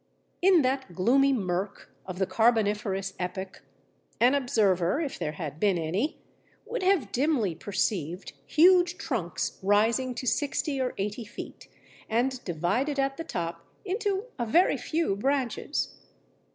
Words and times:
In 0.41 0.63
that 0.63 0.95
gloomy 0.95 1.31
mirk 1.31 1.91
of 2.07 2.17
the 2.17 2.25
Carboniferous 2.25 3.13
epoch, 3.19 3.61
an 4.19 4.33
observer 4.33 4.99
(if 4.99 5.19
there 5.19 5.33
had 5.33 5.59
been 5.59 5.77
any) 5.77 6.17
would 6.65 6.81
have 6.81 7.11
dimly 7.11 7.53
perceived 7.53 8.33
huge 8.47 8.97
trunks 8.97 9.59
rising 9.61 10.15
to 10.15 10.25
sixty 10.25 10.81
or 10.81 10.95
eighty 10.97 11.23
feet 11.23 11.67
and 12.09 12.43
divided 12.43 12.97
at 12.99 13.17
the 13.17 13.23
top 13.23 13.63
into 13.85 14.25
a 14.39 14.45
very 14.47 14.75
few 14.75 15.15
branches. 15.15 15.93